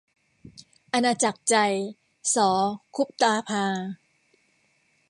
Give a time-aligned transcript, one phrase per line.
[0.93, 1.55] อาณาจักรใจ-
[2.35, 2.37] ส
[2.95, 3.65] คุปตาภา